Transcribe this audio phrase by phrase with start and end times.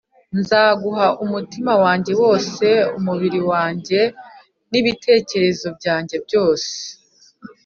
[0.39, 2.65] nzaguha umutima wanjye wose,
[2.97, 3.99] umubiri wanjye,
[4.71, 6.71] n’ibitekerezo byanjye byose